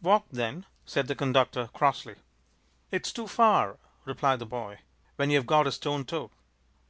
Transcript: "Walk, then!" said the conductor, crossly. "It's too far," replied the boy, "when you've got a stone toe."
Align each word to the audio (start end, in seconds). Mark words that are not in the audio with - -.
"Walk, 0.00 0.24
then!" 0.32 0.64
said 0.86 1.08
the 1.08 1.14
conductor, 1.14 1.68
crossly. 1.74 2.14
"It's 2.90 3.12
too 3.12 3.26
far," 3.26 3.76
replied 4.06 4.38
the 4.38 4.46
boy, 4.46 4.78
"when 5.16 5.28
you've 5.28 5.44
got 5.44 5.66
a 5.66 5.72
stone 5.72 6.06
toe." 6.06 6.30